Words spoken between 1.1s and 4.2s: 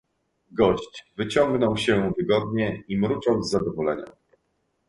wyciągnął się wygodnie i mruczał z zadowolenia."